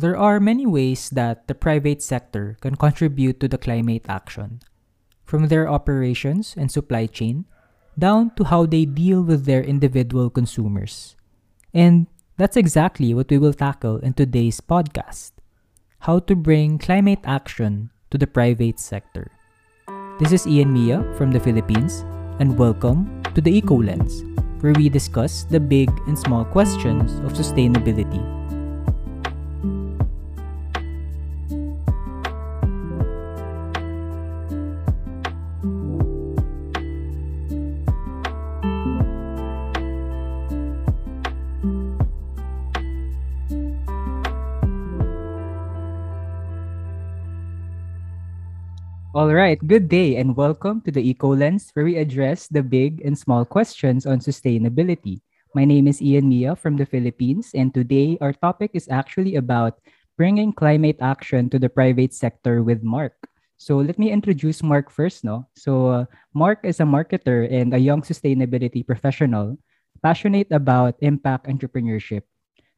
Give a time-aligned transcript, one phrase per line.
[0.00, 4.64] There are many ways that the private sector can contribute to the climate action,
[5.28, 7.44] from their operations and supply chain
[8.00, 11.16] down to how they deal with their individual consumers.
[11.76, 12.08] And
[12.40, 15.36] that's exactly what we will tackle in today's podcast
[16.08, 19.28] how to bring climate action to the private sector.
[20.16, 22.08] This is Ian Mia from the Philippines,
[22.40, 24.24] and welcome to the EcoLens,
[24.64, 28.39] where we discuss the big and small questions of sustainability.
[49.10, 53.18] All right, good day and welcome to the EcoLens, where we address the big and
[53.18, 55.18] small questions on sustainability.
[55.52, 59.82] My name is Ian Mia from the Philippines, and today our topic is actually about
[60.14, 63.18] bringing climate action to the private sector with Mark.
[63.58, 65.24] So let me introduce Mark first.
[65.26, 69.58] No, so uh, Mark is a marketer and a young sustainability professional,
[70.06, 72.22] passionate about impact entrepreneurship.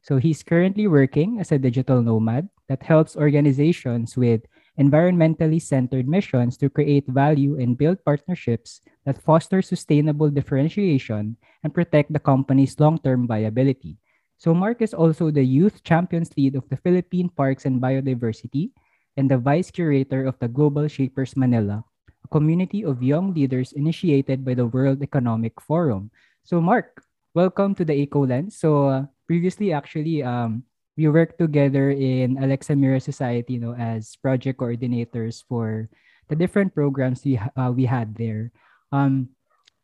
[0.01, 4.41] So he's currently working as a digital nomad that helps organizations with
[4.79, 12.11] environmentally centered missions to create value and build partnerships that foster sustainable differentiation and protect
[12.11, 13.97] the company's long term viability.
[14.37, 18.71] So, Mark is also the Youth Champions Lead of the Philippine Parks and Biodiversity
[19.15, 24.43] and the Vice Curator of the Global Shapers Manila, a community of young leaders initiated
[24.43, 26.09] by the World Economic Forum.
[26.43, 28.57] So, Mark, welcome to the Eco Lens.
[28.57, 30.65] So, uh, previously, actually, um,
[30.97, 35.89] we worked together in Alexa Mira Society, you know, as project coordinators for
[36.29, 38.51] the different programs we uh, we had there.
[38.91, 39.33] Um,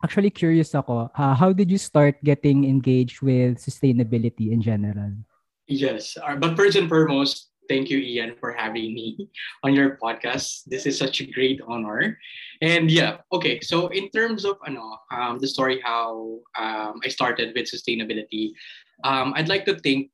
[0.03, 5.11] actually curious ako, uh, how did you start getting engaged with sustainability in general?
[5.67, 9.29] Yes, uh, but first and foremost, thank you, Ian, for having me
[9.63, 10.65] on your podcast.
[10.65, 12.17] This is such a great honor.
[12.61, 13.59] And yeah, okay.
[13.61, 18.53] So in terms of ano, um, the story how um, I started with sustainability,
[19.03, 20.11] um, I'd like to think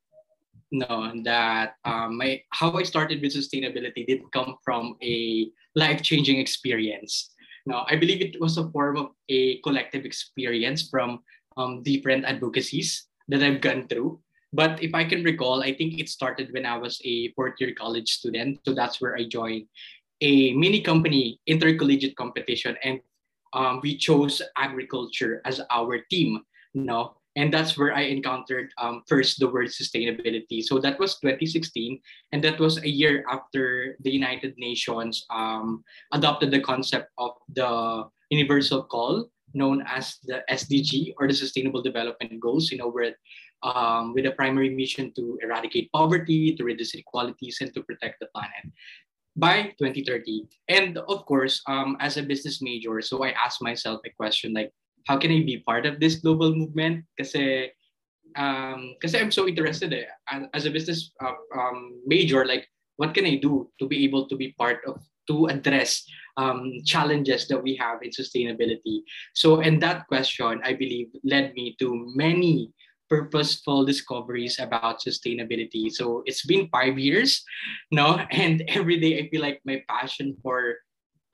[0.72, 6.40] no that um, my how I started with sustainability did come from a life changing
[6.40, 7.32] experience.
[7.66, 11.20] No, I believe it was a form of a collective experience from
[11.58, 14.22] um, different advocacies that I've gone through.
[14.54, 17.74] But if I can recall, I think it started when I was a fourth year
[17.74, 18.60] college student.
[18.66, 19.68] So that's where I joined
[20.22, 23.02] a mini company intercollegiate competition, and
[23.54, 26.42] um, we chose agriculture as our team.
[26.74, 30.64] No, and that's where I encountered um, first the word sustainability.
[30.64, 32.00] So that was 2016,
[32.32, 38.06] and that was a year after the United Nations um, adopted the concept of the
[38.30, 42.72] universal call, known as the SDG or the Sustainable Development Goals.
[42.72, 43.16] You know, where
[43.64, 48.28] um, with a primary mission to eradicate poverty, to reduce inequalities, and to protect the
[48.34, 48.72] planet
[49.36, 50.48] by 2030.
[50.70, 54.72] And of course, um, as a business major, so I asked myself a question like,
[55.06, 57.06] how can I be part of this global movement?
[57.18, 57.72] Kasi
[58.36, 60.06] um, kasi I'm so interested eh.
[60.54, 62.68] As a business uh, um, major, like
[62.98, 66.06] what can I do to be able to be part of to address
[66.38, 69.02] um, challenges that we have in sustainability.
[69.34, 72.72] So, and that question, I believe, led me to many
[73.10, 75.92] purposeful discoveries about sustainability.
[75.92, 77.44] So it's been five years,
[77.92, 80.76] no, and every day I feel like my passion for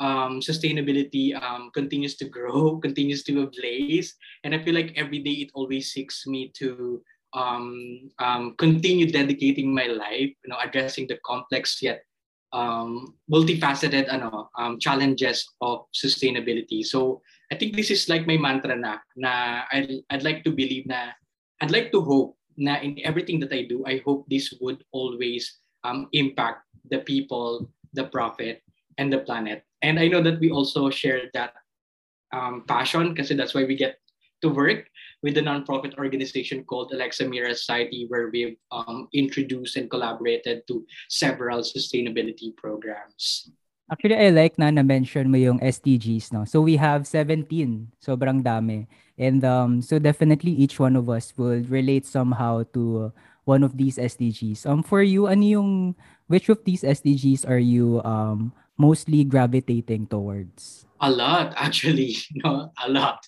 [0.02, 4.16] um, sustainability um, continues to grow, continues to ablaze.
[4.44, 7.02] And I feel like every day it always seeks me to
[7.34, 12.04] um, um, continue dedicating my life, you know, addressing the complex yet
[12.52, 16.84] um, multifaceted ano, um, challenges of sustainability.
[16.84, 20.88] So I think this is like my mantra na, na I'd, I'd like to believe
[20.88, 21.16] na,
[21.62, 25.60] I'd like to hope na in everything that I do, I hope this would always
[26.12, 28.62] impact the people, the profit,
[28.98, 29.64] and the planet.
[29.82, 31.54] And I know that we also share that
[32.32, 33.98] um, passion because that's why we get
[34.42, 34.90] to work
[35.22, 40.86] with the nonprofit organization called Alexa Mira Society, where we've um, introduced and collaborated to
[41.10, 43.52] several sustainability programs.
[43.92, 46.46] Actually, I like na na-mention mo yung SDGs, no?
[46.46, 47.44] So we have 17,
[48.00, 48.88] sobrang dami.
[49.20, 53.12] And um, so definitely each one of us will relate somehow to
[53.44, 54.66] one of these SDGs.
[54.66, 55.70] Um, for you, ano yung,
[56.28, 60.90] which of these SDGs are you um, mostly gravitating towards?
[61.02, 62.18] A lot, actually.
[62.42, 63.22] No, a lot.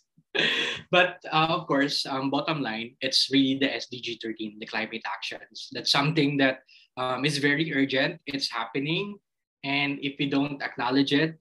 [0.89, 5.69] but uh, of course, um, bottom line, it's really the SDG 13, the climate actions.
[5.71, 6.65] That's something that
[6.97, 8.17] um, is very urgent.
[8.25, 9.21] It's happening.
[9.63, 11.37] And if we don't acknowledge it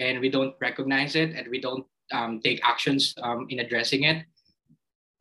[0.00, 4.24] and we don't recognize it and we don't um, take actions um, in addressing it,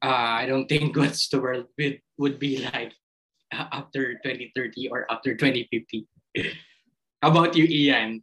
[0.02, 2.96] uh, I don't think what's the world would, would be like
[3.52, 6.08] after 2030 or after 2050?
[7.22, 8.22] How about you, Ian?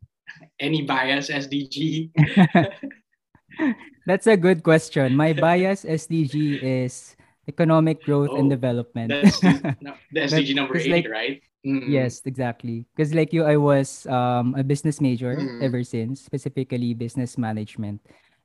[0.60, 2.10] Any bias SDG?
[4.06, 5.14] That's a good question.
[5.16, 7.16] My bias SDG is
[7.48, 9.10] economic growth oh, and development.
[9.10, 11.42] That's the, no, the SDG number eight, like, right?
[11.66, 11.90] Mm-hmm.
[11.90, 12.86] Yes, exactly.
[12.94, 15.62] Because like you, I was um, a business major mm-hmm.
[15.62, 18.00] ever since, specifically business management.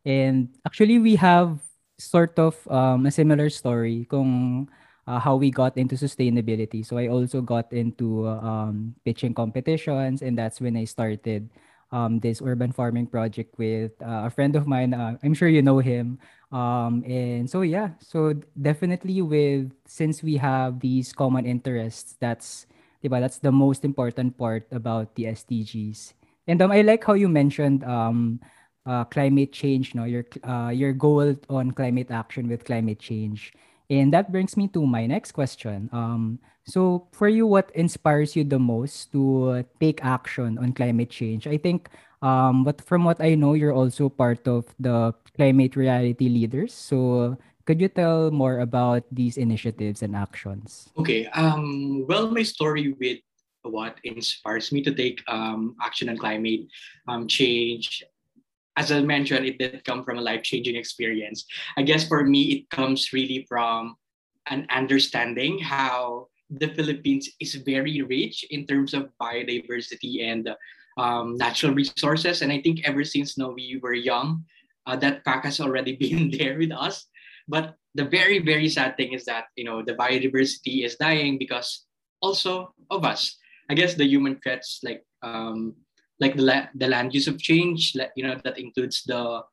[0.05, 1.59] And actually, we have
[1.97, 4.69] sort of um, a similar story kung
[5.07, 6.85] uh, how we got into sustainability.
[6.85, 11.49] So I also got into um, pitching competitions, and that's when I started
[11.91, 14.93] um, this urban farming project with uh, a friend of mine.
[14.93, 16.19] Uh, I'm sure you know him.
[16.51, 22.67] Um, and so yeah, so definitely with since we have these common interests, that's
[23.03, 26.13] diba, that's the most important part about the SDGs.
[26.47, 28.39] And um, I like how you mentioned um,
[28.85, 33.53] uh, climate change, no, your uh, your goal on climate action with climate change.
[33.89, 35.89] And that brings me to my next question.
[35.93, 41.47] Um, so for you, what inspires you the most to take action on climate change?
[41.47, 41.87] I think,
[42.21, 46.73] um, but from what I know, you're also part of the climate reality leaders.
[46.73, 50.89] So could you tell more about these initiatives and actions?
[50.97, 51.27] Okay.
[51.27, 53.19] Um, well, my story with
[53.63, 56.67] what inspires me to take um, action on climate
[57.07, 58.03] um, change
[58.77, 61.45] as I mentioned, it did come from a life changing experience.
[61.77, 63.95] I guess for me, it comes really from
[64.49, 70.49] an understanding how the Philippines is very rich in terms of biodiversity and
[70.97, 72.41] um, natural resources.
[72.41, 74.45] And I think ever since know, we were young,
[74.85, 77.07] uh, that fact has already been there with us.
[77.47, 81.85] But the very, very sad thing is that you know the biodiversity is dying because
[82.21, 83.37] also of us.
[83.69, 85.75] I guess the human threats like um,
[86.19, 89.43] like the, la- the land use of change, you know, that includes the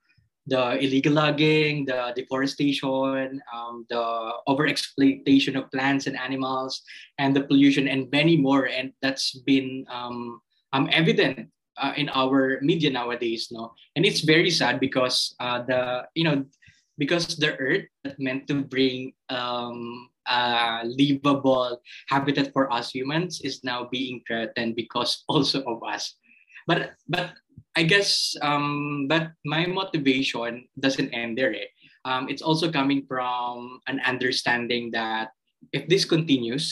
[0.47, 6.83] the illegal logging, the deforestation, um, the overexploitation of plants and animals,
[7.19, 8.69] and the pollution, and many more.
[8.69, 10.41] And that's been um,
[10.75, 13.49] um, evident uh, in our media nowadays.
[13.51, 16.45] No, and it's very sad because uh, the you know
[16.99, 23.65] because the earth that meant to bring um, a livable habitat for us humans is
[23.65, 26.17] now being threatened because also of us
[26.67, 27.35] but but
[27.77, 31.55] I guess um, but my motivation doesn't end there.
[31.55, 31.71] Eh?
[32.05, 35.31] Um, it's also coming from an understanding that
[35.73, 36.71] if this continues,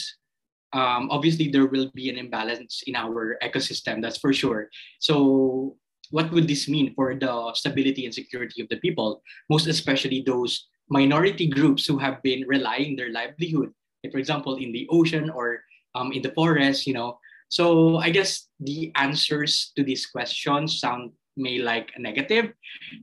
[0.71, 4.01] um, obviously there will be an imbalance in our ecosystem.
[4.01, 4.69] That's for sure.
[4.99, 5.75] So
[6.11, 10.69] what would this mean for the stability and security of the people, most especially those
[10.89, 13.73] minority groups who have been relying their livelihood,
[14.03, 15.63] like for example, in the ocean or
[15.95, 17.17] um, in the forest, you know,
[17.49, 22.53] so I guess the answers to these questions sound may like negative,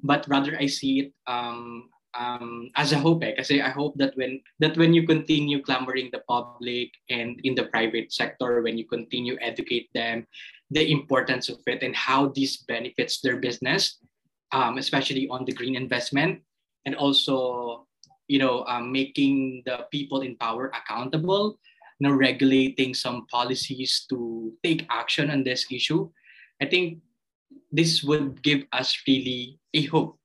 [0.03, 3.23] but rather I see it um, um, as a hope.
[3.25, 3.35] Eh?
[3.37, 7.71] Kasi I hope that when that when you continue clamoring the public and in the
[7.71, 10.27] private sector, when you continue educate them,
[10.71, 13.99] the importance of it and how this benefits their business,
[14.53, 16.43] um, especially on the green investment,
[16.87, 17.87] and also
[18.29, 21.59] you know um, making the people in power accountable
[22.00, 26.08] you know, regulating some policies to take action on this issue,
[26.61, 26.99] I think
[27.70, 30.19] this would give us really a hope,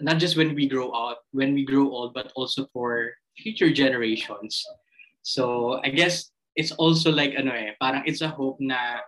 [0.00, 4.64] not just when we grow up, when we grow old, but also for future generations.
[5.22, 9.04] So I guess it's also like ano eh, parang it's a hope na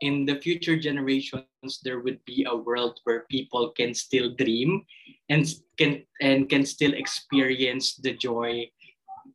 [0.00, 4.84] in the future generations there would be a world where people can still dream
[5.28, 8.64] and can and can still experience the joy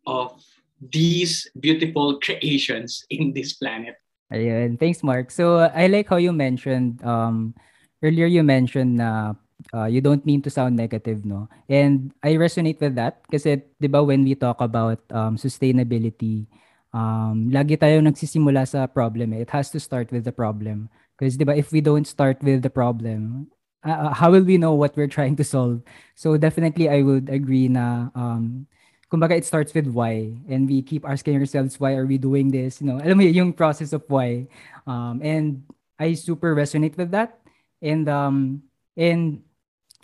[0.06, 0.38] of
[0.92, 3.96] these beautiful creations in this planet.
[4.34, 4.80] Ayun.
[4.80, 5.30] Thanks, Mark.
[5.30, 7.54] So, uh, I like how you mentioned, um,
[8.02, 9.34] earlier you mentioned na
[9.74, 11.48] uh, you don't mean to sound negative, no?
[11.70, 16.48] And I resonate with that kasi, di ba, when we talk about um, sustainability,
[16.94, 19.34] um, lagi tayo nagsisimula sa problem.
[19.34, 19.46] Eh.
[19.46, 20.90] It has to start with the problem.
[21.18, 23.48] Because, di ba, if we don't start with the problem,
[23.86, 25.86] uh, how will we know what we're trying to solve?
[26.16, 28.68] So, definitely, I would agree na um,
[29.12, 30.34] kumbaga it starts with why.
[30.50, 32.82] And we keep asking ourselves why are we doing this?
[32.82, 34.48] You know alam mo yung process of why.
[34.88, 35.64] Um, and
[36.00, 37.40] I super resonate with that.
[37.82, 38.64] And um
[38.98, 39.44] and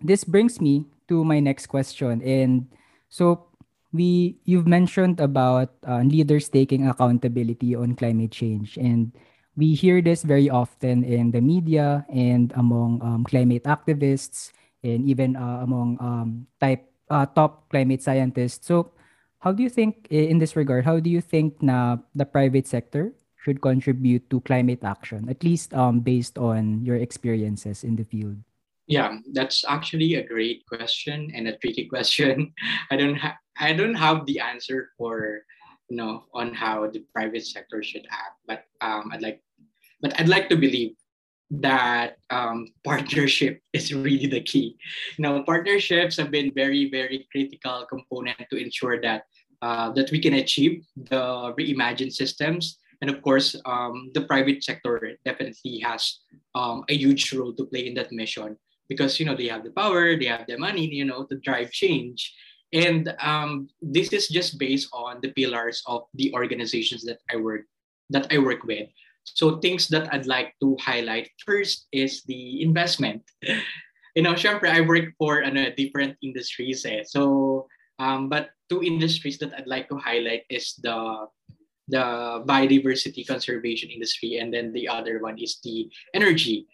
[0.02, 2.22] this brings me to my next question.
[2.22, 2.70] And
[3.10, 3.52] so
[3.92, 8.78] we you've mentioned about uh, leaders taking accountability on climate change.
[8.78, 9.12] And
[9.56, 14.52] we hear this very often in the media and among um, climate activists
[14.84, 18.66] and even uh, among um, type uh, top climate scientists.
[18.66, 18.96] So,
[19.40, 23.12] how do you think, in this regard, how do you think na the private sector
[23.44, 28.38] should contribute to climate action, at least um, based on your experiences in the field?
[28.88, 32.54] Yeah, that's actually a great question and a tricky question.
[32.90, 35.44] I don't have I don't have the answer for
[35.92, 38.40] you know, on how the private sector should act.
[38.48, 39.44] But um, I'd like,
[40.00, 40.96] but I'd like to believe
[41.52, 44.78] that um, partnership is really the key.
[45.20, 49.24] Now, partnerships have been very, very critical component to ensure that
[49.62, 52.80] uh, that we can achieve the reimagined systems.
[53.02, 56.20] And of course, um, the private sector definitely has
[56.56, 58.58] um, a huge role to play in that mission
[58.90, 61.72] because you know they have the power, they have the money, you know, to drive
[61.72, 62.34] change.
[62.74, 67.62] And um, this is just based on the pillars of the organizations that I work
[68.10, 68.90] that I work with.
[69.24, 73.24] So things that I'd like to highlight first is the investment.
[74.16, 77.04] you know, syempre, I work for ano, different industries eh.
[77.06, 77.68] So,
[78.00, 81.28] um, but two industries that I'd like to highlight is the
[81.88, 86.68] the biodiversity conservation industry and then the other one is the energy.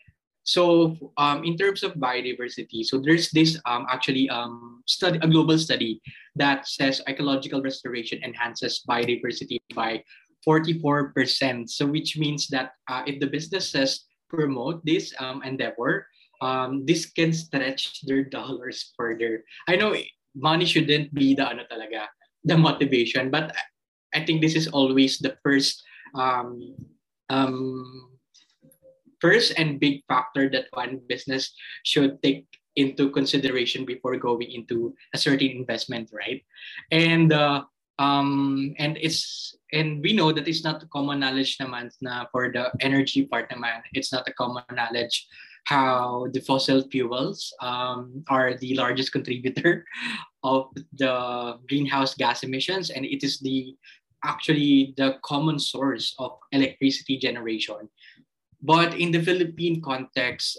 [0.48, 5.58] So um, in terms of biodiversity, so there's this um, actually um, study, a global
[5.58, 6.00] study
[6.38, 10.04] that says ecological restoration enhances biodiversity by
[10.46, 11.70] 44%.
[11.70, 16.08] So which means that uh, if the businesses promote this um, endeavor,
[16.42, 19.44] um, this can stretch their dollars further.
[19.68, 19.96] I know
[20.36, 22.08] money shouldn't be the ano talaga,
[22.44, 23.56] the motivation, but
[24.14, 25.84] I think this is always the first
[26.16, 26.76] um,
[27.30, 28.18] um,
[29.20, 31.54] first and big factor that one business
[31.84, 32.46] should take
[32.78, 36.46] into consideration before going into a certain investment, right?
[36.92, 37.66] And uh,
[38.00, 42.72] um, and it's and we know that it's not common knowledge naman na for the
[42.80, 45.28] energy part naman, it's not a common knowledge
[45.68, 49.84] how the fossil fuels um, are the largest contributor
[50.44, 52.90] of the greenhouse gas emissions.
[52.90, 53.76] And it is the
[54.24, 57.90] actually the common source of electricity generation.
[58.64, 60.58] But in the philippine context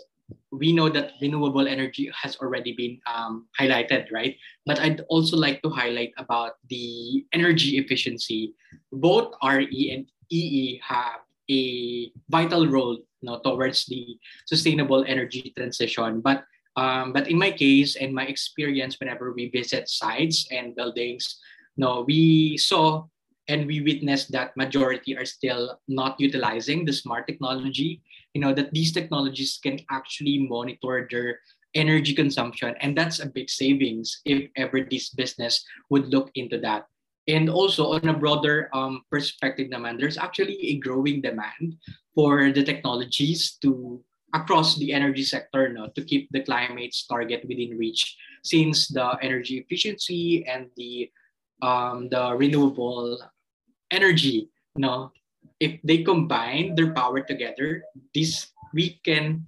[0.51, 4.37] we know that renewable energy has already been um, highlighted, right?
[4.67, 8.55] But I'd also like to highlight about the energy efficiency.
[8.93, 11.21] Both RE and EE have
[11.51, 16.21] a vital role you know, towards the sustainable energy transition.
[16.21, 16.45] But
[16.77, 21.41] um, but in my case and my experience, whenever we visit sites and buildings,
[21.77, 23.07] no, we saw
[23.49, 28.03] and we witnessed that majority are still not utilizing the smart technology
[28.35, 31.41] you know that these technologies can actually monitor their
[31.75, 32.75] energy consumption.
[32.81, 36.87] And that's a big savings if ever this business would look into that.
[37.29, 41.77] And also on a broader um, perspective naman, there's actually a growing demand
[42.15, 44.03] for the technologies to
[44.35, 49.59] across the energy sector no, to keep the climate's target within reach since the energy
[49.59, 51.11] efficiency and the
[51.61, 53.19] um, the renewable
[53.91, 55.11] energy no
[55.61, 57.83] if they combine their power together,
[58.15, 59.47] this we can,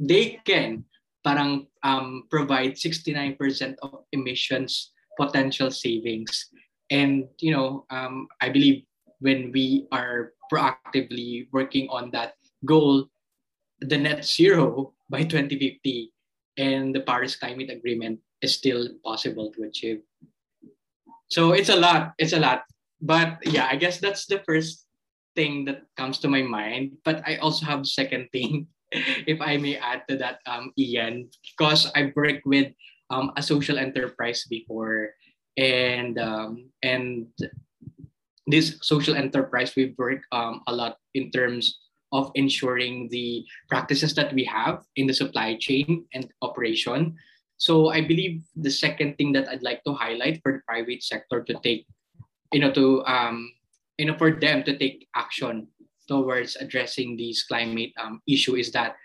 [0.00, 0.84] they can
[1.24, 3.36] parang um, provide 69%
[3.82, 6.48] of emissions potential savings.
[6.90, 8.84] And, you know, um, I believe
[9.20, 12.34] when we are proactively working on that
[12.64, 13.06] goal,
[13.80, 16.12] the net zero by 2050
[16.56, 20.00] and the Paris Climate Agreement is still possible to achieve.
[21.28, 22.12] So it's a lot.
[22.18, 22.64] It's a lot.
[23.02, 24.86] But yeah, I guess that's the first
[25.34, 27.02] thing that comes to my mind.
[27.04, 28.68] But I also have second thing,
[29.26, 32.72] if I may add to that, um, Ian, because I worked with
[33.10, 35.10] um, a social enterprise before,
[35.58, 37.26] and um, and
[38.46, 41.78] this social enterprise we work um, a lot in terms
[42.12, 47.16] of ensuring the practices that we have in the supply chain and operation.
[47.56, 51.42] So I believe the second thing that I'd like to highlight for the private sector
[51.44, 51.86] to take,
[52.52, 53.52] you know, to um,
[53.98, 55.68] you know, for them to take action
[56.08, 58.96] towards addressing these climate um, issue is that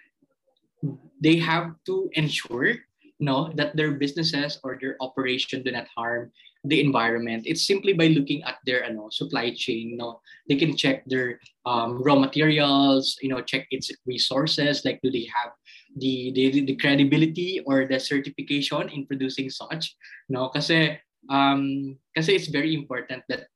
[1.21, 2.75] they have to ensure
[3.19, 6.31] you know, that their businesses or their operation do not harm
[6.63, 7.43] the environment.
[7.45, 9.89] It's simply by looking at their ano, supply chain.
[9.89, 13.17] You know, they can check their um, raw materials.
[13.21, 14.85] You know, check its resources.
[14.85, 15.51] Like, do they have
[15.97, 19.97] the, the the credibility or the certification in producing such?
[20.29, 23.47] No, kasi um, kasi it's very important that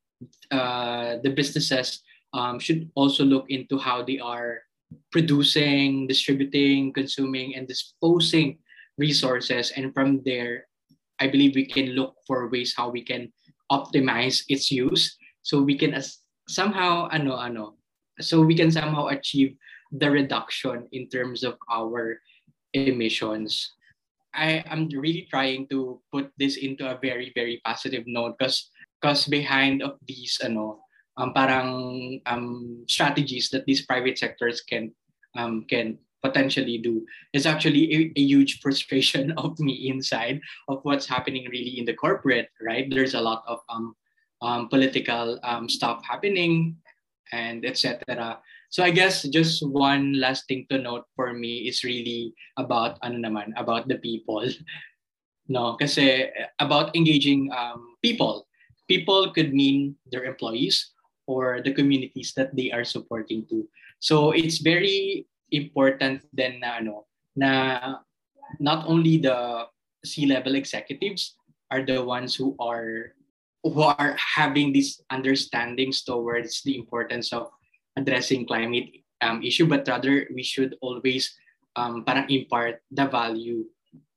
[0.51, 2.01] uh, the businesses
[2.33, 4.61] um, should also look into how they are
[5.11, 8.59] producing, distributing, consuming, and disposing
[8.97, 9.71] resources.
[9.75, 10.67] And from there,
[11.19, 13.31] I believe we can look for ways how we can
[13.71, 17.79] optimize its use so we can as somehow ano ano
[18.19, 19.55] so we can somehow achieve
[19.95, 22.19] the reduction in terms of our
[22.73, 23.71] emissions
[24.33, 28.69] i am really trying to put this into a very very positive note because
[28.99, 30.79] because behind of these ano
[31.17, 34.91] um, parang um, strategies that these private sectors can
[35.35, 37.01] um, can potentially do
[37.33, 41.97] is actually a, a, huge frustration of me inside of what's happening really in the
[41.97, 43.95] corporate right there's a lot of um,
[44.41, 46.77] um, political um, stuff happening
[47.31, 48.39] and etc.
[48.71, 53.19] So I guess just one last thing to note for me is really about ano
[53.19, 54.47] naman about the people.
[55.51, 56.31] No, kasi
[56.63, 58.47] about engaging um, people.
[58.87, 60.95] People could mean their employees
[61.27, 63.67] or the communities that they are supporting to.
[63.99, 67.03] So it's very important then na ano
[67.35, 67.51] na
[68.63, 69.67] not only the
[70.07, 71.35] C-level executives
[71.67, 73.11] are the ones who are
[73.67, 77.51] who are having these understandings towards the importance of
[77.95, 81.35] addressing climate um, issue, but rather we should always
[81.75, 83.65] um, parang impart the value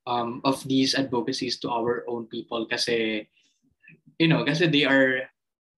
[0.07, 3.28] um, of these advocacies to our own people kasi
[4.19, 5.25] you know kasi they are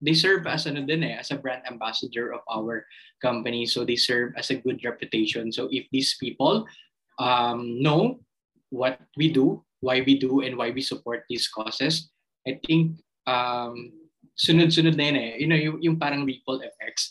[0.03, 2.85] they serve as ano din eh, as a brand ambassador of our
[3.17, 3.65] company.
[3.65, 5.49] So they serve as a good reputation.
[5.49, 6.69] So if these people
[7.17, 8.21] um, know
[8.69, 12.09] what we do why we do and why we support these causes
[12.47, 13.91] I think um,
[14.37, 15.31] sunod-sunod na yun eh.
[15.41, 17.09] You know, yung, yung parang ripple effects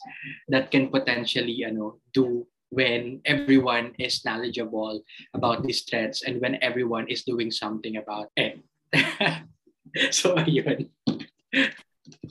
[0.48, 5.02] that can potentially ano, do when everyone is knowledgeable
[5.34, 8.62] about these threats and when everyone is doing something about it.
[10.10, 10.90] so, ayun.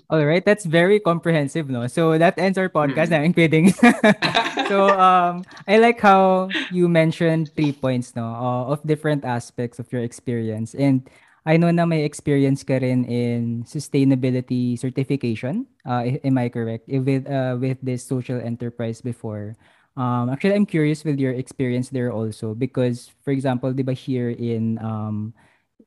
[0.09, 1.87] All right, that's very comprehensive, no?
[1.87, 3.09] So that ends our podcast.
[3.09, 3.25] Mm.
[3.25, 3.65] I'm kidding.
[4.69, 9.91] so um, I like how you mentioned three points, no, uh, of different aspects of
[9.91, 11.09] your experience, and
[11.45, 15.69] I know na may experience ka rin in sustainability certification.
[15.85, 16.89] Uh, am I correct?
[16.89, 19.53] With uh, with this social enterprise before.
[19.95, 24.33] Um, actually, I'm curious with your experience there also because, for example, di ba here
[24.33, 25.37] in um,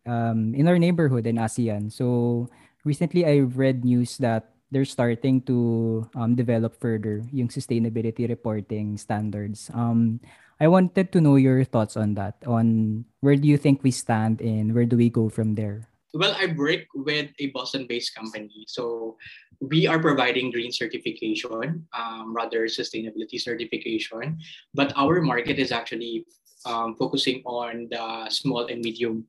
[0.07, 1.91] um, in our neighborhood in ASEAN.
[1.91, 2.47] So
[2.87, 9.75] recently, I read news that they're starting to um, develop further yung sustainability reporting standards.
[9.75, 10.21] Um,
[10.61, 12.35] I wanted to know your thoughts on that.
[12.47, 15.87] On where do you think we stand and where do we go from there?
[16.15, 19.17] Well, I work with a Boston-based company, so
[19.61, 24.39] we are providing green certification, um, rather sustainability certification.
[24.75, 26.25] But our market is actually
[26.65, 29.27] um, focusing on the small and medium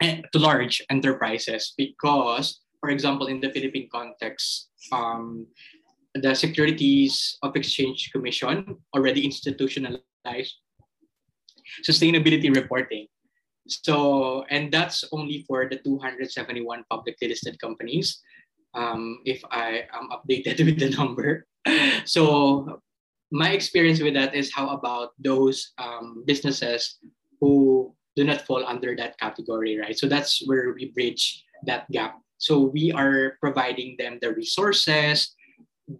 [0.00, 5.46] eh, to large enterprises because, for example, in the Philippine context, um,
[6.22, 10.02] the Securities of Exchange Commission already institutionalized
[11.84, 13.06] sustainability reporting.
[13.68, 18.20] So, and that's only for the 271 publicly listed companies,
[18.74, 21.46] um, if I am updated with the number.
[22.04, 22.80] So,
[23.30, 26.96] my experience with that is how about those um, businesses
[27.40, 29.98] who do not fall under that category, right?
[29.98, 32.16] So, that's where we bridge that gap.
[32.38, 35.36] So, we are providing them the resources,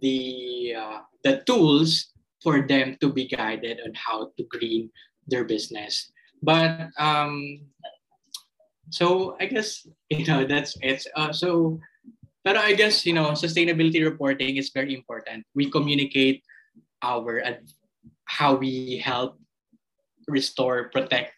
[0.01, 4.89] the uh, the tools for them to be guided on how to green
[5.27, 6.11] their business.
[6.41, 7.65] But um,
[8.89, 11.79] so I guess you know that's it's uh, so.
[12.45, 15.43] But I guess you know sustainability reporting is very important.
[15.53, 16.41] We communicate
[17.03, 17.59] our uh,
[18.25, 19.37] how we help
[20.27, 21.33] restore, protect,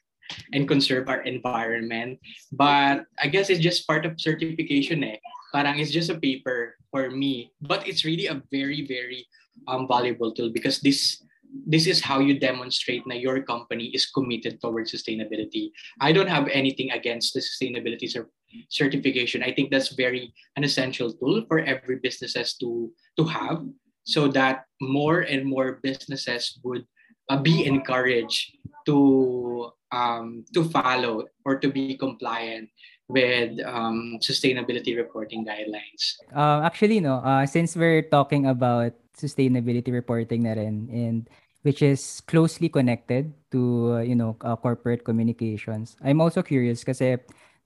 [0.54, 2.20] and conserve our environment.
[2.52, 5.04] But I guess it's just part of certification.
[5.04, 5.18] Eh.
[5.52, 9.26] Parang it's just a paper for me but it's really a very very
[9.68, 11.24] um, valuable tool because this
[11.68, 15.72] this is how you demonstrate that your company is committed towards sustainability.
[16.00, 18.32] I don't have anything against the sustainability cer-
[18.70, 19.44] certification.
[19.44, 23.68] I think that's very an essential tool for every businesses to to have
[24.04, 26.86] so that more and more businesses would
[27.30, 32.70] uh, be encouraged to um, to follow or to be compliant
[33.12, 36.16] with um, sustainability reporting guidelines.
[36.34, 41.28] Uh, actually, no, uh, since we're talking about sustainability reporting na rin, and
[41.62, 45.96] which is closely connected to, uh, you know, uh, corporate communications.
[46.02, 46.84] I'm also curious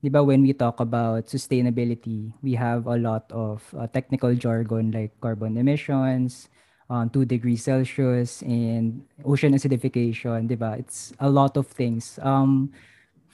[0.06, 4.92] di ba, when we talk about sustainability, we have a lot of uh, technical jargon
[4.92, 6.50] like carbon emissions,
[6.90, 10.76] um, 2 degrees Celsius, and ocean acidification, di ba?
[10.78, 12.20] It's a lot of things.
[12.22, 12.70] Um,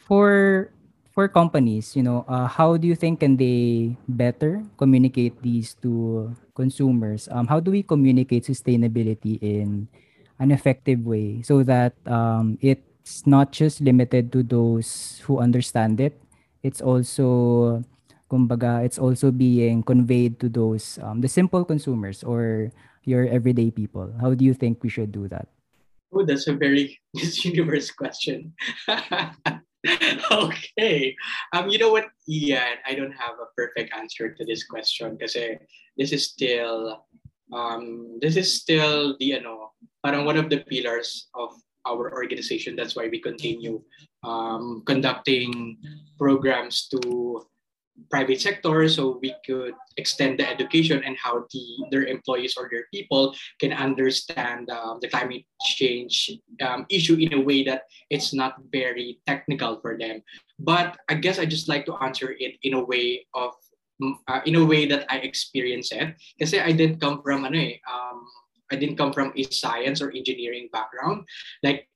[0.08, 0.72] for
[1.12, 6.36] for companies, you know, uh, how do you think can they better communicate these to
[6.56, 7.28] consumers?
[7.32, 9.88] Um, how do we communicate sustainability in
[10.42, 16.18] an effective way so that um, it's not just limited to those who understand it.
[16.64, 17.86] It's also,
[18.26, 22.74] kumbaga, it's also being conveyed to those um, the simple consumers or
[23.06, 24.10] your everyday people.
[24.20, 25.48] How do you think we should do that?
[26.12, 28.54] Oh, that's a very Miss Universe question.
[30.32, 31.16] okay.
[31.54, 32.78] Um, you know what, Ian?
[32.86, 37.06] I don't have a perfect answer to this question because this is still
[37.52, 41.52] um, this is still the ano, parang one of the pillars of
[41.86, 42.76] our organization.
[42.76, 43.82] That's why we continue
[44.24, 45.78] um, conducting
[46.18, 47.46] programs to
[48.10, 52.86] private sector so we could extend the education and how the their employees or their
[52.94, 55.44] people can understand um, the climate
[55.76, 60.22] change um, issue in a way that it's not very technical for them.
[60.60, 63.54] But i guess i just like to answer it in a way of
[64.02, 66.16] mm, uh, in a way that i experience it.
[66.38, 68.26] Because i didn't come from ano eh, um,
[68.72, 71.28] i didn't come from a science or engineering background.
[71.64, 71.88] Like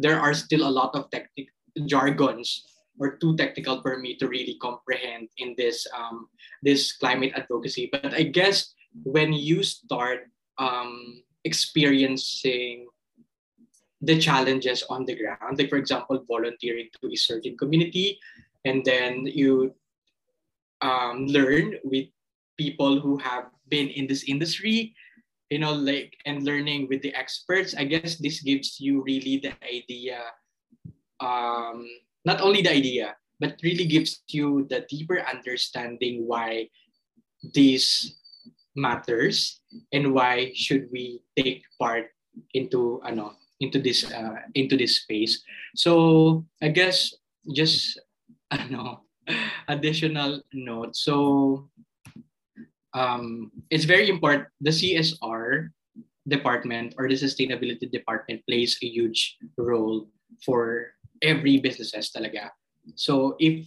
[0.00, 1.52] there are still a lot of technical
[1.86, 6.28] jargons or too technical for me to really comprehend in this um,
[6.62, 7.88] this climate advocacy.
[7.90, 12.86] But I guess when you start um, experiencing
[14.00, 18.18] the challenges on the ground, like for example, volunteering to a certain community,
[18.64, 19.74] and then you
[20.80, 22.06] um, learn with
[22.56, 24.94] people who have been in this industry,
[25.50, 27.74] you know, like and learning with the experts.
[27.74, 30.20] I guess this gives you really the idea
[31.20, 31.88] um,
[32.24, 36.68] not only the idea, but really gives you the deeper understanding why
[37.52, 38.16] this
[38.76, 39.60] matters
[39.92, 42.10] and why should we take part
[42.54, 45.42] into ano into this uh, into this space.
[45.76, 47.14] So I guess
[47.54, 48.00] just
[48.50, 49.06] ano
[49.68, 50.96] additional note.
[50.96, 51.68] So
[52.92, 54.48] um, it's very important.
[54.60, 55.70] The CSR
[56.26, 60.08] department or the sustainability department plays a huge role
[60.44, 62.50] for every businesses talaga.
[62.96, 63.66] So if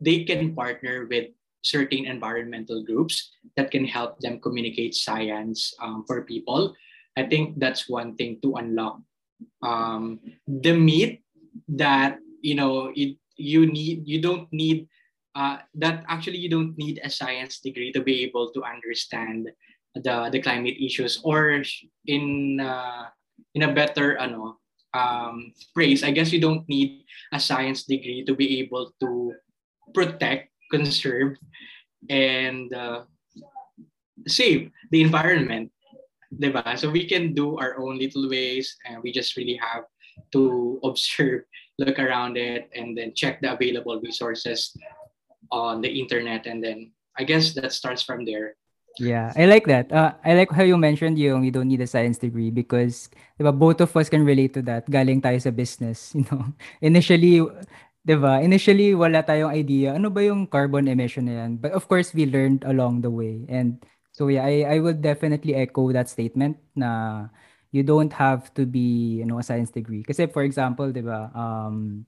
[0.00, 1.30] they can partner with
[1.62, 6.74] certain environmental groups that can help them communicate science um, for people,
[7.16, 9.02] I think that's one thing to unlock
[9.62, 11.18] um, the myth
[11.68, 14.86] that you know it, you need you don't need
[15.34, 19.50] uh, that actually you don't need a science degree to be able to understand
[19.94, 21.62] the the climate issues or
[22.06, 23.10] in uh,
[23.54, 24.58] in a better ano
[24.94, 29.34] um, phrase, I guess you don't need a science degree to be able to
[29.94, 31.36] protect, conserve,
[32.08, 33.02] and uh,
[34.26, 35.70] save the environment.
[36.32, 36.78] Diba?
[36.78, 39.84] So we can do our own little ways and we just really have
[40.32, 41.44] to observe,
[41.78, 44.76] look around it, and then check the available resources
[45.50, 46.46] on the internet.
[46.46, 48.56] And then I guess that starts from there.
[48.98, 49.92] Yeah, I like that.
[49.94, 53.06] Uh, I like how you mentioned yung you don't need a science degree because
[53.38, 54.90] diba, both of us can relate to that.
[54.90, 56.50] Galing tayo sa business, you know.
[56.82, 57.38] Initially,
[58.02, 58.42] 'di ba?
[58.42, 61.62] Initially wala tayong idea ano ba yung carbon emission na yan.
[61.62, 63.46] But of course, we learned along the way.
[63.46, 63.78] And
[64.10, 67.30] so yeah, I I would definitely echo that statement na
[67.70, 70.02] you don't have to be, you know, a science degree.
[70.02, 72.02] Kasi for example, 'di ba, um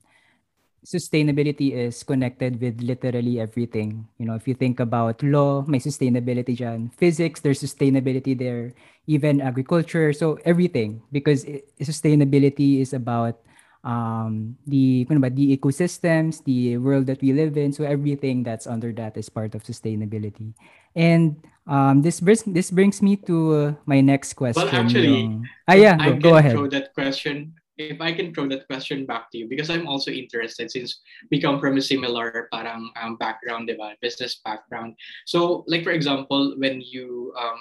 [0.85, 4.07] sustainability is connected with literally everything.
[4.17, 6.93] You know, if you think about law, may sustainability dyan.
[6.97, 8.73] Physics, there's sustainability there.
[9.07, 11.01] Even agriculture, so everything.
[11.11, 11.45] Because
[11.81, 13.37] sustainability is about
[13.83, 17.73] um, the, ano ba, the ecosystems, the world that we live in.
[17.73, 20.53] So everything that's under that is part of sustainability.
[20.95, 24.65] And um, this brings this brings me to uh, my next question.
[24.65, 26.53] Well, actually, yung, ah, yeah, go, I go ahead.
[26.53, 27.53] throw that question
[27.89, 31.41] if I can throw that question back to you because I'm also interested since we
[31.41, 33.95] come from a similar parang um, background, diba?
[34.01, 34.95] business background.
[35.25, 37.59] So, like for example, when you um,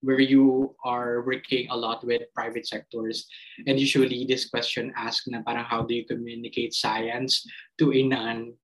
[0.00, 3.26] where you are working a lot with private sectors,
[3.66, 7.42] and usually this question asks na parang how do you communicate science
[7.78, 8.54] to a non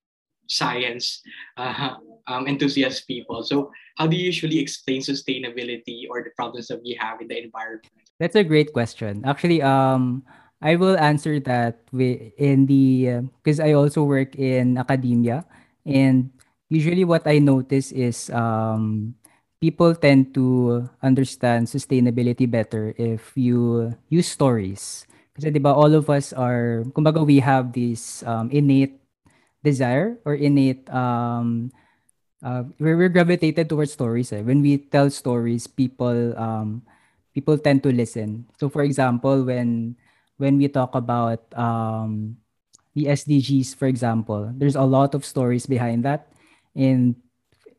[0.49, 1.23] science
[1.57, 3.43] uh, um, enthusiast people.
[3.43, 7.43] So, how do you usually explain sustainability or the problems that we have in the
[7.43, 7.89] environment?
[8.21, 9.23] That's a great question.
[9.25, 10.23] Actually, um,
[10.65, 15.45] I will answer that in the because uh, I also work in academia,
[15.85, 16.33] and
[16.73, 19.15] usually what I notice is um,
[19.61, 25.05] people tend to understand sustainability better if you use stories.
[25.37, 28.97] 'di ba all of us are kumbaga we have this um, innate
[29.67, 31.75] desire or innate um,
[32.45, 34.33] uh, we're, we're gravitated towards stories.
[34.33, 34.43] Eh.
[34.43, 36.83] When we tell stories, people um,
[37.35, 38.47] people tend to listen.
[38.61, 39.97] So for example, when
[40.37, 42.37] when we talk about um,
[42.95, 46.33] the SDGs, for example, there's a lot of stories behind that.
[46.75, 47.17] And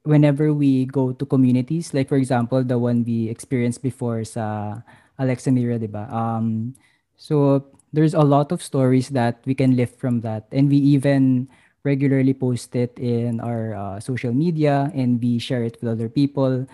[0.03, 4.79] whenever we go to communities, like for example, the one we experienced before sa
[5.19, 6.11] Alexandria, diba?
[6.11, 6.75] Um,
[7.15, 10.47] so there's a lot of stories that we can lift from that.
[10.51, 11.47] And we even
[11.83, 16.65] regularly post it in our uh, social media and we share it with other people.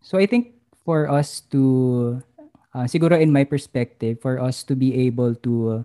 [0.00, 2.22] So I think for us to
[2.74, 5.82] uh, siguro in my perspective, for us to be able to uh,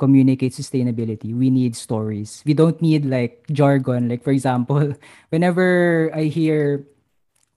[0.00, 2.42] communicate sustainability, we need stories.
[2.48, 4.08] We don't need like jargon.
[4.08, 4.96] Like for example,
[5.28, 6.88] whenever I hear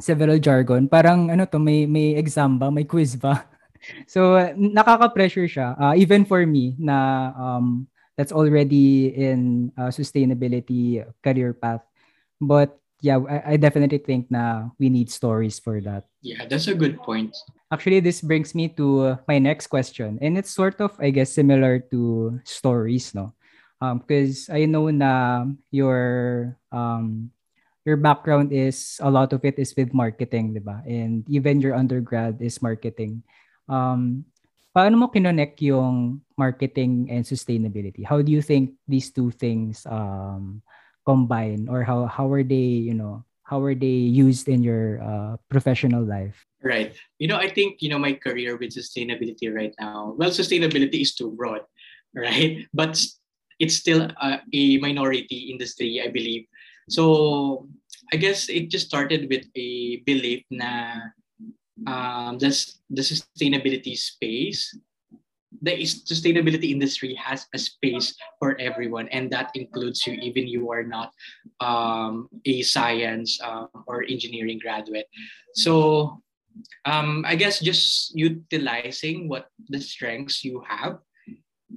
[0.04, 3.48] several jargon, parang ano to, may, may exam ba, may quiz ba?
[4.08, 5.80] so nakaka-pressure siya.
[5.80, 11.82] Uh, even for me na um, that's already in uh, sustainability career path.
[12.44, 16.08] But yeah, I, I definitely think na we need stories for that.
[16.22, 17.36] Yeah, that's a good point.
[17.74, 20.22] Actually, this brings me to uh, my next question.
[20.22, 23.34] And it's sort of, I guess, similar to stories, no?
[23.82, 27.34] Um, because I know na your um,
[27.82, 30.86] your background is a lot of it is with marketing, di?
[30.86, 33.26] And even your undergrad is marketing.
[33.66, 34.30] Um,
[34.78, 35.10] paano mo
[35.58, 38.06] yung marketing and sustainability?
[38.06, 40.62] How do you think these two things um,
[41.10, 45.38] combine or how how are they you know how are they used in your uh,
[45.46, 46.34] professional life?
[46.66, 46.98] Right.
[47.22, 51.14] You know i think you know my career with sustainability right now well sustainability is
[51.14, 51.62] too broad
[52.18, 52.66] right?
[52.74, 52.98] But
[53.62, 56.50] it's still a, a minority industry i believe.
[56.90, 57.70] So
[58.10, 61.14] i guess it just started with a belief na
[61.86, 62.50] um, the
[63.06, 64.74] sustainability space
[65.64, 70.84] the sustainability industry has a space for everyone and that includes you even you are
[70.84, 71.12] not
[71.62, 75.08] um, a science uh, or engineering graduate.
[75.56, 76.20] So
[76.86, 81.00] um, i guess just utilizing what the strengths you have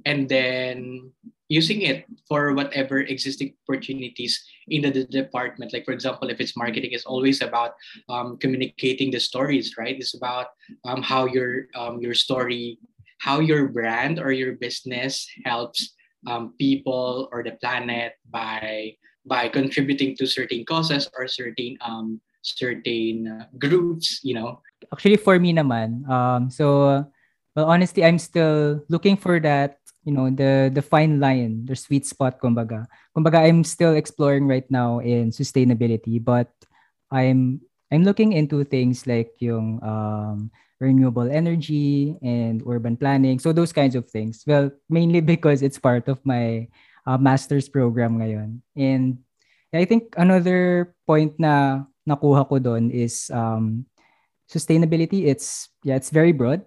[0.05, 1.09] and then
[1.49, 5.71] using it for whatever existing opportunities in the, the department.
[5.71, 7.73] Like for example if it's marketing it's always about
[8.09, 9.95] um, communicating the stories right?
[9.97, 10.47] It's about
[10.85, 12.77] um, how your um, your story
[13.19, 15.93] how your brand or your business helps
[16.25, 18.93] um, people or the planet by
[19.27, 24.61] by contributing to certain causes or certain um, certain uh, groups you know?
[24.93, 27.03] Actually for me naman um so
[27.57, 32.07] well honestly i'm still looking for that you know the the fine line the sweet
[32.07, 32.87] spot kumbaga.
[33.11, 36.47] Kumbaga i'm still exploring right now in sustainability but
[37.11, 37.59] i'm
[37.91, 43.39] i'm looking into things like yung um renewable energy and urban planning.
[43.39, 44.43] So those kinds of things.
[44.45, 46.67] Well, mainly because it's part of my
[47.05, 48.61] uh, master's program ngayon.
[48.75, 49.19] And
[49.73, 53.85] I think another point na nakuha ko doon is um,
[54.49, 55.27] sustainability.
[55.27, 56.63] It's yeah, it's very broad.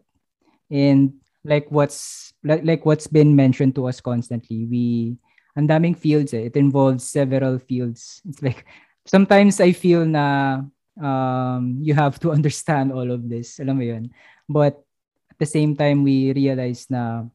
[0.71, 5.17] And like what's like, like what's been mentioned to us constantly, we
[5.57, 6.51] ang daming fields eh.
[6.53, 8.21] It involves several fields.
[8.29, 8.67] It's like
[9.07, 10.61] sometimes I feel na
[10.99, 13.61] um, you have to understand all of this.
[13.61, 14.11] Alam mo yun?
[14.49, 14.83] But
[15.31, 17.31] at the same time, we realize na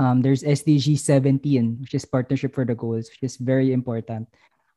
[0.00, 4.28] um, there's SDG 17, which is Partnership for the Goals, which is very important.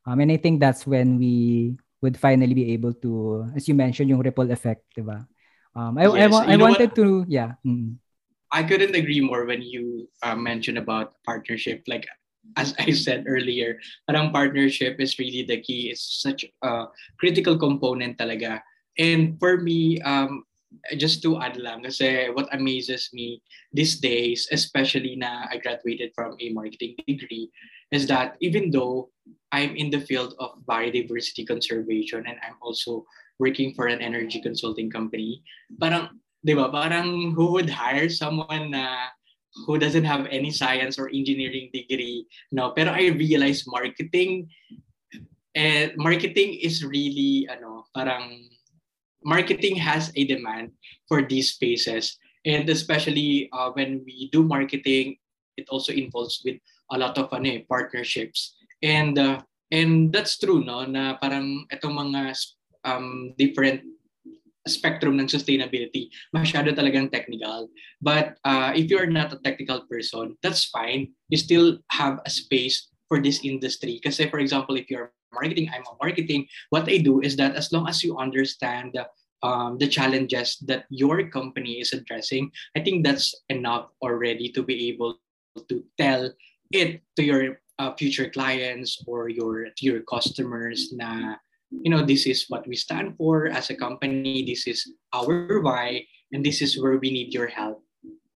[0.04, 4.10] Um, and I think that's when we would finally be able to, as you mentioned,
[4.10, 5.24] yung ripple effect, di ba?
[5.72, 6.32] Um, I, yes.
[6.32, 6.96] I, I, I wanted what?
[7.00, 7.56] to, yeah.
[7.64, 7.96] Mm.
[8.52, 11.82] I couldn't agree more when you uh, mentioned about partnership.
[11.88, 12.06] Like
[12.56, 13.78] as I said earlier,
[14.08, 15.90] parang partnership is really the key.
[15.90, 16.86] It's such a
[17.18, 18.60] critical component talaga.
[18.98, 20.44] And for me, um,
[20.96, 26.34] just to add lang, kasi what amazes me these days, especially na I graduated from
[26.38, 27.50] a marketing degree,
[27.90, 29.10] is that even though
[29.54, 33.06] I'm in the field of biodiversity conservation and I'm also
[33.38, 35.42] working for an energy consulting company,
[35.78, 39.13] parang, di ba, parang who would hire someone na
[39.66, 42.26] who doesn't have any science or engineering degree.
[42.50, 44.50] No pero I realized marketing
[45.54, 48.50] and marketing is really ano parang
[49.22, 50.74] marketing has a demand
[51.06, 52.18] for these spaces.
[52.44, 55.16] And especially uh, when we do marketing
[55.56, 56.58] it also involves with
[56.90, 58.58] a lot of ano, eh, partnerships.
[58.82, 59.40] And uh,
[59.70, 62.36] and that's true no na parang itong mga
[62.84, 63.82] um, different
[64.66, 67.68] spectrum ng sustainability, masyado talagang technical.
[68.00, 71.12] But uh, if you're not a technical person, that's fine.
[71.28, 74.00] You still have a space for this industry.
[74.00, 77.72] Kasi for example, if you're marketing, I'm a marketing, what I do is that as
[77.72, 78.96] long as you understand
[79.42, 84.88] um, the challenges that your company is addressing, I think that's enough already to be
[84.88, 85.20] able
[85.68, 86.32] to tell
[86.72, 91.36] it to your uh, future clients or your to your customers na
[91.82, 94.44] you know, this is what we stand for as a company.
[94.46, 97.84] This is our why, and this is where we need your help.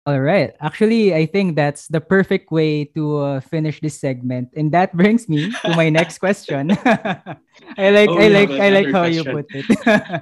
[0.06, 0.54] All right.
[0.62, 5.26] Actually, I think that's the perfect way to uh, finish this segment, and that brings
[5.28, 6.70] me to my next question.
[7.74, 9.26] I like, oh, I like, I like how question.
[9.26, 9.66] you put it.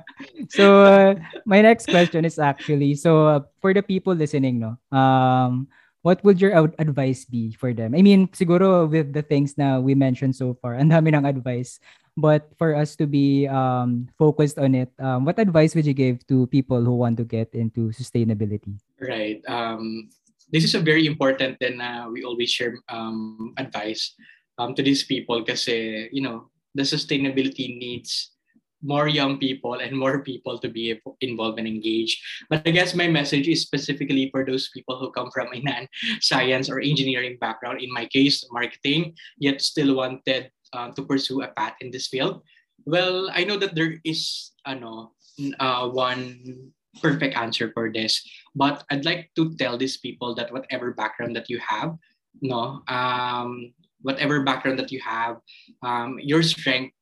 [0.57, 5.69] so, uh, my next question is actually so uh, for the people listening, no, um,
[6.01, 7.93] what would your advice be for them?
[7.93, 11.77] I mean, siguro with the things now we mentioned so far, and dami ng advice.
[12.17, 16.25] But for us to be um, focused on it, um, what advice would you give
[16.29, 18.79] to people who want to get into sustainability?
[19.01, 19.43] Right.
[19.49, 20.09] Um,
[20.53, 24.15] this is a very important then uh, we always share um, advice
[24.59, 28.31] um, to these people because, you know, the sustainability needs
[28.85, 32.21] more young people and more people to be involved and engaged.
[32.51, 36.69] But I guess my message is specifically for those people who come from a non-science
[36.69, 37.81] or engineering background.
[37.81, 42.43] In my case, marketing, yet still wanted uh, to pursue a path in this field?
[42.85, 45.15] Well, I know that there is ano
[45.63, 48.23] uh, one perfect answer for this,
[48.55, 51.97] but I'd like to tell these people that whatever background that you have,
[52.43, 55.39] no, um, whatever background that you have,
[55.83, 56.95] um, your strength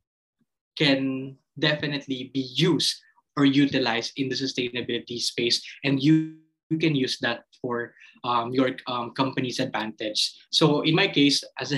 [0.78, 2.96] can definitely be used
[3.37, 6.37] or utilized in the sustainability space, and you,
[6.72, 7.92] you can use that for
[8.24, 10.32] um, your um, company's advantage.
[10.50, 11.76] So in my case, as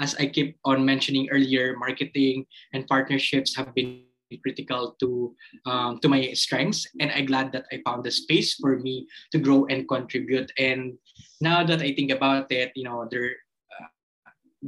[0.00, 2.44] as I keep on mentioning earlier, marketing
[2.76, 4.04] and partnerships have been
[4.42, 5.30] critical to
[5.66, 9.38] um, to my strengths and i'm glad that i found the space for me to
[9.38, 10.98] grow and contribute and
[11.40, 13.30] now that i think about it you know there
[13.70, 13.86] uh,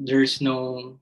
[0.07, 0.95] there's no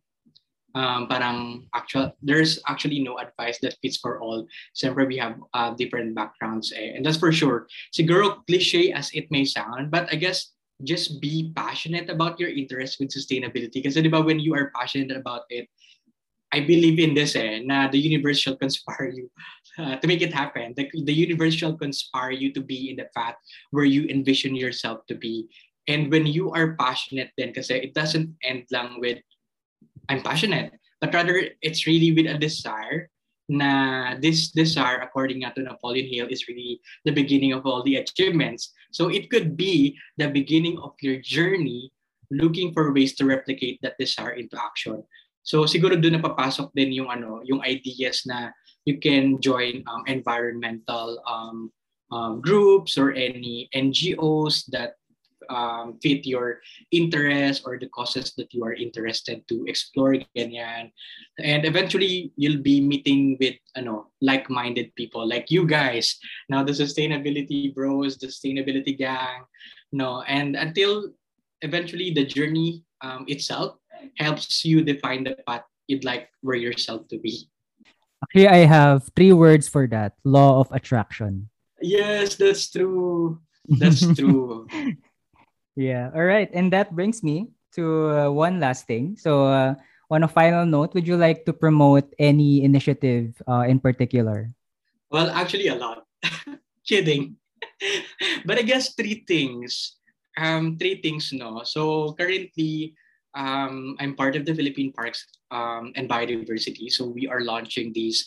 [0.74, 4.46] um, parang actual there's actually no advice that fits for all.
[4.74, 6.92] Siyempre, we have uh, different backgrounds eh.
[6.94, 7.66] and that's for sure.
[7.94, 12.98] Siguro cliche as it may sound, but I guess just be passionate about your interest
[12.98, 13.82] with sustainability.
[13.82, 15.70] Kasi di when you are passionate about it,
[16.54, 19.30] I believe in this eh, na the universe shall conspire you
[19.78, 20.74] uh, to make it happen.
[20.76, 23.34] The, the universe shall conspire you to be in the path
[23.70, 25.46] where you envision yourself to be.
[25.87, 29.18] And when you are passionate then, kasi it doesn't end lang with
[30.08, 33.10] I'm passionate, but rather it's really with a desire
[33.48, 38.72] na this desire, according to Napoleon Hill, is really the beginning of all the achievements.
[38.92, 41.92] So it could be the beginning of your journey
[42.30, 45.04] looking for ways to replicate that desire into action.
[45.44, 48.48] So siguro doon napapasok din yung ano, yung ideas na
[48.88, 51.68] you can join um, environmental um,
[52.08, 54.96] um, groups or any NGOs that
[55.50, 60.92] um, fit your interest or the causes that you are interested to explore ganyan.
[61.38, 66.16] And eventually you'll be meeting with ano, like-minded people like you guys.
[66.48, 69.44] Now the sustainability bros, the sustainability gang,
[69.92, 71.12] no, and until
[71.62, 73.76] eventually the journey um, itself
[74.18, 77.48] helps you define the path you'd like where yourself to be.
[78.22, 80.14] Actually, I have three words for that.
[80.24, 81.50] Law of attraction.
[81.80, 83.40] Yes, that's true.
[83.68, 84.66] That's true.
[85.76, 86.10] Yeah.
[86.14, 86.50] All right.
[86.52, 89.16] And that brings me to uh, one last thing.
[89.18, 89.74] So, uh,
[90.10, 94.50] on a final note, would you like to promote any initiative uh, in particular?
[95.10, 96.06] Well, actually, a lot.
[96.87, 97.37] Kidding.
[98.46, 99.96] but I guess three things.
[100.37, 101.62] Um, three things, no.
[101.64, 102.94] So currently,
[103.34, 106.90] um, I'm part of the Philippine Parks um, and Biodiversity.
[106.90, 108.26] So we are launching these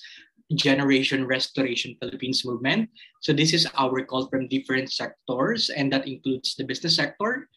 [0.56, 2.90] Generation Restoration Philippines movement.
[3.22, 7.50] So this is our call from different sectors, and that includes the business sector,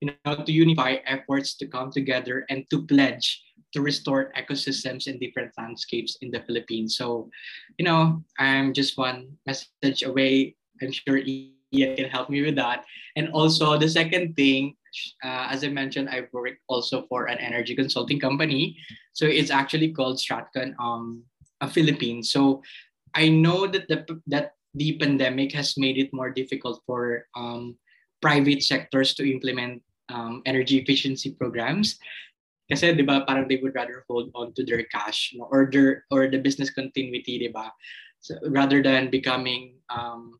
[0.00, 5.18] you know, to unify efforts to come together and to pledge to restore ecosystems in
[5.18, 6.96] different landscapes in the Philippines.
[6.96, 7.30] So,
[7.78, 10.56] you know, I'm just one message away.
[10.80, 12.84] I'm sure Ian can help me with that.
[13.16, 14.76] And also the second thing,
[15.24, 18.76] uh, as I mentioned, I work also for an energy consulting company.
[19.12, 21.24] So it's actually called Stratcon um,
[21.60, 22.30] a Philippines.
[22.30, 22.62] So
[23.14, 27.76] I know that the that the pandemic has made it more difficult for um,
[28.20, 31.96] private sectors to implement um, energy efficiency programs.
[32.66, 36.26] Kasi 'di ba parang they would rather hold on to their cash or their or
[36.26, 37.70] the business continuity, 'di ba?
[38.20, 40.36] So, rather than becoming um,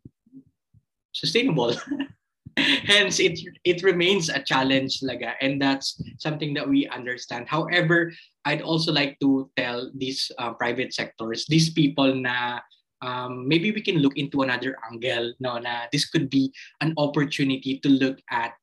[1.15, 1.73] sustainable.
[2.89, 7.45] Hence, it it remains a challenge, laga, and that's something that we understand.
[7.49, 8.13] However,
[8.49, 12.65] I'd also like to tell these uh, private sectors, these people na
[13.05, 16.49] um, maybe we can look into another angle, no, na this could be
[16.81, 18.57] an opportunity to look at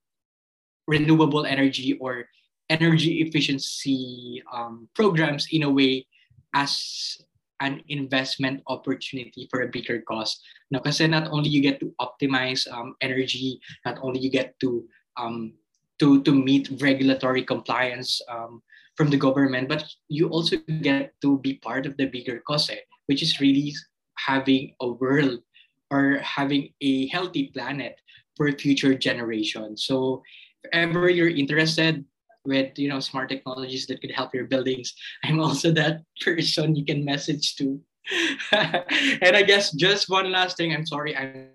[0.87, 2.25] renewable energy or
[2.69, 6.07] energy efficiency um, programs in a way
[6.53, 7.21] as
[7.61, 10.41] an investment opportunity for a bigger cause.
[10.73, 14.81] No, kasi not only you get to optimize um, energy, not only you get to
[15.21, 15.53] um,
[16.01, 18.65] to to meet regulatory compliance um,
[18.97, 22.81] from the government, but you also get to be part of the bigger cause, eh,
[23.05, 23.69] which is really
[24.17, 25.45] having a world
[25.93, 28.01] or having a healthy planet
[28.33, 29.85] for future generations.
[29.85, 30.25] So
[30.65, 32.01] if ever you're interested,
[32.45, 34.91] with you know smart technologies that could help your buildings
[35.23, 37.79] i'm also that person you can message to
[38.51, 41.47] and i guess just one last thing i'm sorry i'm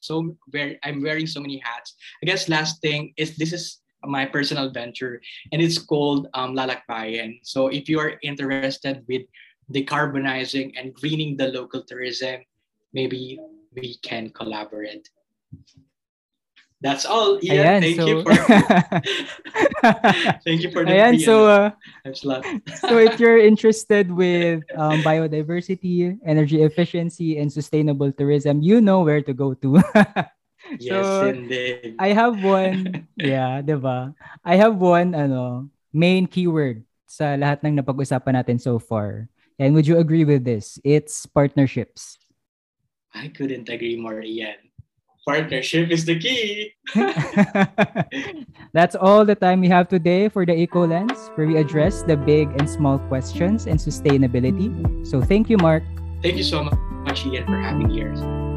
[0.00, 1.94] so very i'm wearing so many hats.
[2.22, 5.20] I guess last thing is this is my personal venture
[5.52, 7.38] and it's called um, lalakbayan.
[7.44, 9.22] So if you are interested with
[9.72, 12.42] decarbonizing and greening the local tourism
[12.92, 13.38] maybe
[13.74, 15.08] we can collaborate
[16.82, 17.38] that's all.
[17.42, 18.06] Ian, Ayan, thank so...
[18.10, 18.34] you for
[20.44, 21.70] thank you for the Ayan, so uh,
[22.82, 29.22] so if you're interested with um, biodiversity, energy efficiency, and sustainable tourism, you know where
[29.22, 29.80] to go to.
[30.82, 31.94] yes, indeed.
[32.02, 34.12] I have one, yeah, diba?
[34.44, 39.30] I have one ano, main keyword sa lahat ng napag-usapan natin so far.
[39.60, 40.80] And would you agree with this?
[40.82, 42.18] It's partnerships.
[43.14, 44.71] I couldn't agree more, Ian.
[45.24, 46.74] Partnership is the key.
[48.72, 52.16] That's all the time we have today for the Eco Lens, where we address the
[52.16, 54.74] big and small questions and sustainability.
[55.06, 55.84] So thank you, Mark.
[56.22, 56.64] Thank you so
[57.06, 58.51] much, Ian, for having me here.